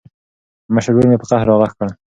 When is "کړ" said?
1.77-1.87